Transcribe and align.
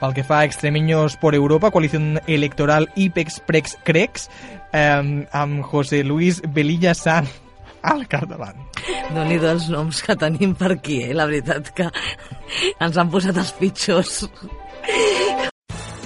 Pel 0.00 0.14
que 0.16 0.24
fa 0.24 0.40
a 0.40 0.44
Extremeños 0.48 1.16
por 1.16 1.34
Europa, 1.34 1.70
coalición 1.70 2.20
electoral 2.26 2.88
IPEX-PREX-CREX, 2.96 4.30
eh, 4.72 5.26
amb 5.30 5.62
José 5.62 6.02
Luis 6.04 6.40
Velilla 6.48 6.94
San 6.94 7.28
al 7.82 8.06
capdavant. 8.08 8.56
no 9.14 9.24
nhi 9.26 9.38
els 9.42 9.68
noms 9.72 10.02
que 10.06 10.16
tenim 10.16 10.54
per 10.54 10.72
aquí, 10.76 11.00
eh? 11.02 11.14
La 11.14 11.26
veritat 11.26 11.70
que 11.74 11.88
ens 12.78 12.96
han 12.96 13.10
posat 13.10 13.36
els 13.36 13.52
pitjors. 13.58 14.24